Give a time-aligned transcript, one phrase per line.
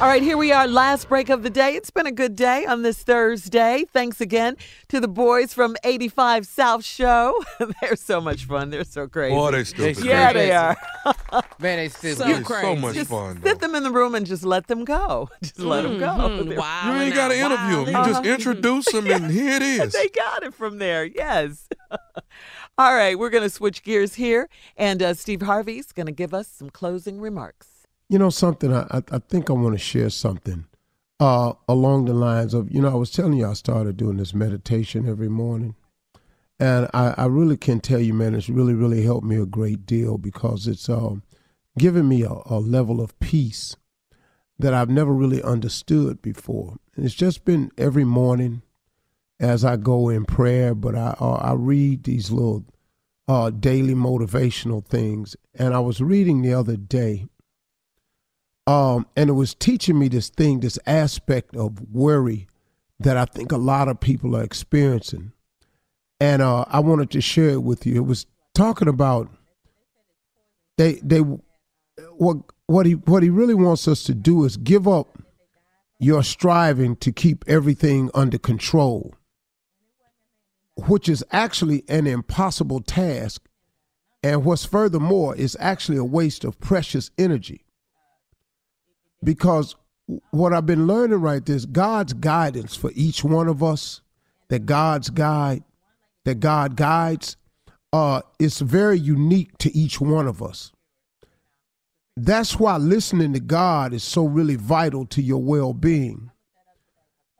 [0.00, 1.74] All right, here we are, last break of the day.
[1.74, 3.84] It's been a good day on this Thursday.
[3.92, 4.56] Thanks again
[4.90, 7.34] to the boys from 85 South Show.
[7.80, 8.70] They're so much fun.
[8.70, 9.34] They're so crazy.
[9.34, 10.04] Boy, they stupid.
[10.04, 10.76] Yeah, they are.
[11.58, 12.18] Man, they stupid.
[12.18, 12.62] So It's crazy.
[12.62, 13.42] so much Just fun.
[13.42, 15.30] Sit them in the room and just let them go.
[15.42, 16.06] Just let them go.
[16.06, 16.48] Mhm.
[16.50, 16.92] They're- Wow.
[16.94, 17.96] You ain't got to interview them.
[18.06, 19.92] You just introduce them, and here it is.
[19.94, 21.04] They got it from there.
[21.04, 21.68] Yes.
[22.78, 26.32] All right, we're going to switch gears here, and uh, Steve Harvey's going to give
[26.32, 27.66] us some closing remarks.
[28.08, 28.72] You know something?
[28.72, 30.64] I I, think I want to share something
[31.20, 34.32] uh, along the lines of you know I was telling you I started doing this
[34.32, 35.74] meditation every morning,
[36.58, 39.84] and I, I really can tell you, man, it's really really helped me a great
[39.84, 41.22] deal because it's um,
[41.78, 43.76] given me a, a level of peace
[44.58, 46.76] that I've never really understood before.
[46.96, 48.62] And it's just been every morning
[49.38, 52.64] as I go in prayer, but I uh, I read these little
[53.26, 57.26] uh, daily motivational things, and I was reading the other day
[58.68, 62.48] um, and it was teaching me this thing, this aspect of worry
[63.00, 65.32] that I think a lot of people are experiencing.
[66.20, 67.96] And uh, I wanted to share it with you.
[67.96, 69.30] It was talking about
[70.76, 72.36] they they what
[72.66, 75.18] what he what he really wants us to do is give up
[75.98, 79.14] your striving to keep everything under control,
[80.76, 83.48] which is actually an impossible task.
[84.22, 87.64] And what's furthermore is actually a waste of precious energy
[89.22, 89.74] because
[90.30, 94.00] what I've been learning right this God's guidance for each one of us,
[94.48, 95.64] that God's guide,
[96.24, 97.36] that God guides,
[97.92, 100.72] uh, is very unique to each one of us.
[102.16, 106.30] That's why listening to God is so really vital to your well being.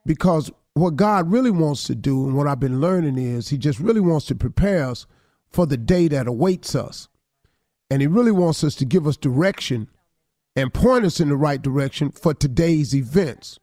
[0.07, 3.81] Because what God really wants to do, and what I've been learning is, He just
[3.81, 5.07] really wants to prepare us
[5.51, 7.09] for the day that awaits us.
[7.91, 9.89] And He really wants us to give us direction
[10.59, 13.61] and point us in the right direction for today's events.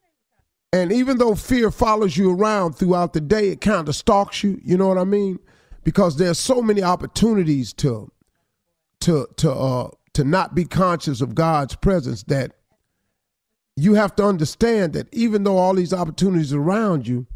[0.71, 4.61] And even though fear follows you around throughout the day, it kind of stalks you,
[4.63, 5.39] you know what I mean?
[5.83, 8.09] Because there's so many opportunities to
[9.01, 12.53] to to uh to not be conscious of God's presence that
[13.75, 17.27] you have to understand that even though all these opportunities around you,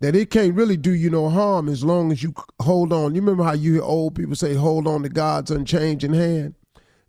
[0.00, 2.32] that it can't really do you no harm as long as you
[2.62, 3.14] hold on.
[3.14, 6.54] You remember how you hear old people say, hold on to God's unchanging hand?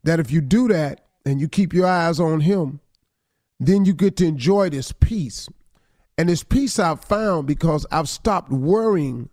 [0.04, 2.80] That if you do that and you keep your eyes on Him,
[3.60, 5.50] then you get to enjoy this peace.
[6.18, 9.30] And this peace I've found because I've stopped worrying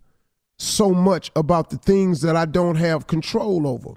[0.59, 3.95] so much about the things that I don't have control over.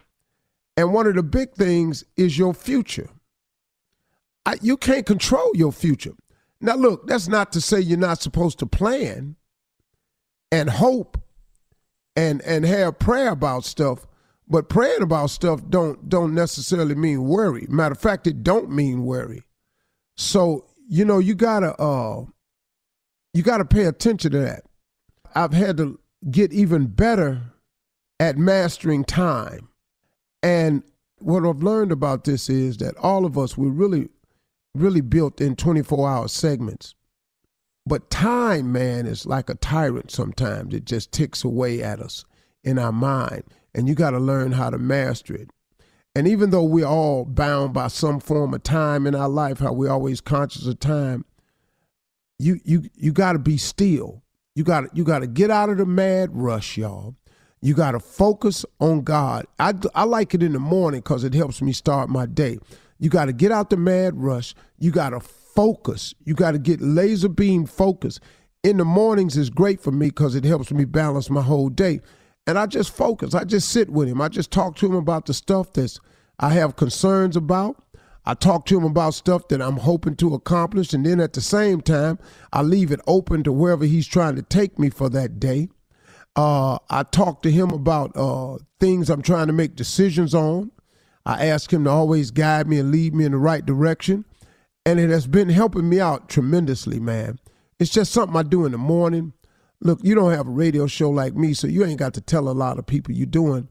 [0.75, 3.09] And one of the big things is your future.
[4.45, 6.13] I, you can't control your future.
[6.59, 9.35] Now, look, that's not to say you're not supposed to plan
[10.51, 11.17] and hope
[12.15, 14.05] and and have prayer about stuff,
[14.47, 17.65] but praying about stuff don't don't necessarily mean worry.
[17.69, 19.43] Matter of fact, it don't mean worry.
[20.17, 22.25] So you know you gotta uh
[23.33, 24.63] you gotta pay attention to that.
[25.35, 25.99] I've had to
[26.29, 27.41] get even better
[28.19, 29.69] at mastering time,
[30.41, 30.83] and
[31.19, 34.09] what I've learned about this is that all of us we're really
[34.75, 36.95] really built in 24 hour segments.
[37.85, 40.73] But time, man, is like a tyrant sometimes.
[40.73, 42.25] It just ticks away at us
[42.63, 43.43] in our mind.
[43.75, 45.49] And you got to learn how to master it.
[46.15, 49.73] And even though we're all bound by some form of time in our life, how
[49.73, 51.25] we're always conscious of time,
[52.37, 54.21] you you you got to be still.
[54.55, 57.15] You got you got to get out of the mad rush, y'all.
[57.61, 59.47] You got to focus on God.
[59.57, 62.59] I, I like it in the morning because it helps me start my day.
[62.99, 64.53] You got to get out the mad rush.
[64.79, 66.13] You got to focus.
[66.25, 68.19] You got to get laser beam focus.
[68.63, 72.01] In the mornings is great for me because it helps me balance my whole day.
[72.45, 73.33] And I just focus.
[73.33, 74.21] I just sit with him.
[74.21, 75.97] I just talk to him about the stuff that
[76.39, 77.81] I have concerns about.
[78.25, 80.93] I talk to him about stuff that I'm hoping to accomplish.
[80.93, 82.19] And then at the same time,
[82.51, 85.69] I leave it open to wherever he's trying to take me for that day.
[86.35, 90.71] Uh, I talk to him about uh, things I'm trying to make decisions on.
[91.25, 94.25] I ask him to always guide me and lead me in the right direction.
[94.85, 97.39] And it has been helping me out tremendously, man.
[97.79, 99.33] It's just something I do in the morning.
[99.83, 102.47] Look, you don't have a radio show like me, so you ain't got to tell
[102.47, 103.67] a lot of people you're doing.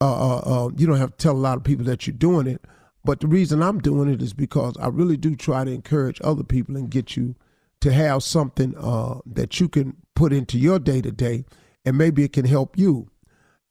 [0.00, 2.46] Uh, uh, uh, you don't have to tell a lot of people that you're doing
[2.46, 2.64] it.
[3.04, 6.44] But the reason I'm doing it is because I really do try to encourage other
[6.44, 7.34] people and get you
[7.80, 11.44] to have something uh, that you can put into your day to day,
[11.84, 13.10] and maybe it can help you.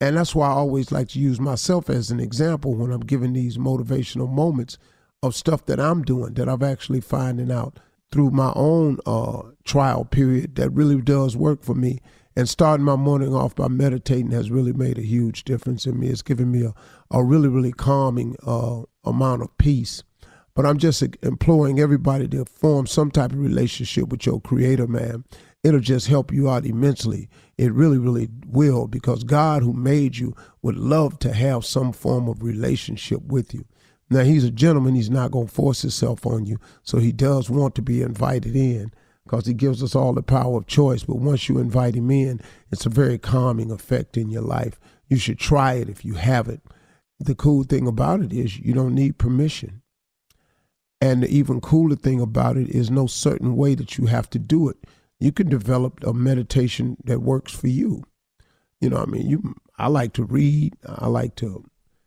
[0.02, 3.32] And that's why I always like to use myself as an example when I'm giving
[3.32, 4.76] these motivational moments
[5.22, 7.78] of stuff that I'm doing that I'm actually finding out
[8.12, 12.00] through my own uh, trial period that really does work for me.
[12.36, 16.08] And starting my morning off by meditating has really made a huge difference in me.
[16.08, 16.74] It's given me a,
[17.10, 20.02] a really, really calming uh, amount of peace.
[20.54, 25.24] But I'm just imploring everybody to form some type of relationship with your creator, man
[25.62, 27.28] it'll just help you out immensely.
[27.58, 32.28] It really, really will, because God, who made you, would love to have some form
[32.28, 33.66] of relationship with you.
[34.10, 36.58] Now, He's a gentleman, He's not going to force Himself on you.
[36.82, 38.92] So He does want to be invited in
[39.24, 41.04] because He gives us all the power of choice.
[41.04, 42.40] But once you invite Him in,
[42.70, 44.78] it's a very calming effect in your life.
[45.08, 46.62] You should try it if you haven't.
[47.18, 49.82] The cool thing about it is you don't need permission.
[51.00, 54.38] And the even cooler thing about it is no certain way that you have to
[54.38, 54.76] do it
[55.20, 58.04] you can develop a meditation that works for you.
[58.80, 59.54] You know, I mean, you.
[59.78, 60.74] I like to read.
[60.84, 61.64] I like to.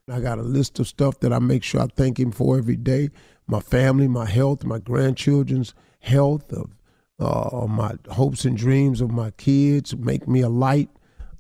[0.10, 2.76] I got a list of stuff that I make sure I thank Him for every
[2.76, 3.10] day.
[3.48, 6.72] My family, my health, my grandchildren's health, of
[7.20, 9.96] uh, my hopes and dreams of my kids.
[9.96, 10.90] Make me a light.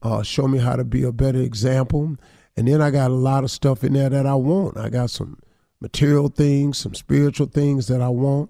[0.01, 2.15] Uh, show me how to be a better example.
[2.55, 4.77] And then I got a lot of stuff in there that I want.
[4.77, 5.39] I got some
[5.82, 8.50] material things, some spiritual things that I want.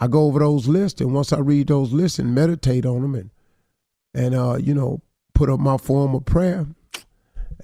[0.00, 3.14] I go over those lists, and once I read those lists and meditate on them,
[3.14, 3.30] and
[4.14, 5.00] and uh, you know,
[5.32, 6.66] put up my form of prayer.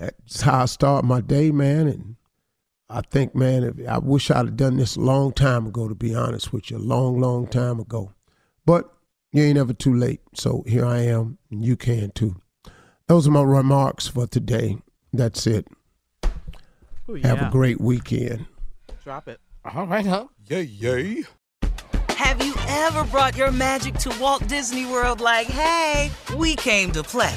[0.01, 1.87] That's how I start my day, man.
[1.87, 2.17] And
[2.89, 5.89] I think, man, if, I wish I'd have done this a long time ago.
[5.89, 8.13] To be honest with you, a long, long time ago.
[8.65, 8.91] But
[9.33, 10.21] you ain't ever too late.
[10.35, 12.37] So here I am, and you can too.
[13.09, 14.79] Those are my remarks for today.
[15.13, 15.69] That's it.
[17.09, 17.27] Ooh, yeah.
[17.27, 18.47] Have a great weekend.
[19.05, 19.39] Drop it.
[19.65, 20.29] All right, huh?
[20.49, 21.25] Yay, yay.
[22.09, 27.03] Have you ever brought your magic to Walt Disney World like, hey, we came to
[27.03, 27.37] play?